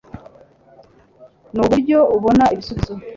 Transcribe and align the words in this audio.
Nuburyo 1.53 1.99
ubona 2.15 2.45
ibisubizo 2.53 2.93